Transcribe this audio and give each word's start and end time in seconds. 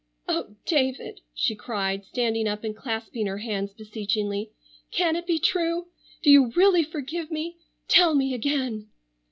"Oh, 0.27 0.55
David," 0.65 1.21
she 1.35 1.53
cried, 1.55 2.03
standing 2.05 2.47
up 2.47 2.63
and 2.63 2.75
clasping 2.75 3.27
her 3.27 3.37
hands 3.37 3.71
beseechingly, 3.71 4.49
"can 4.89 5.15
it 5.15 5.27
be 5.27 5.37
true? 5.37 5.89
Do 6.23 6.31
you 6.31 6.49
really 6.55 6.81
forgive 6.83 7.29
me? 7.29 7.57
Tell 7.87 8.15
me 8.15 8.33
again." 8.33 8.89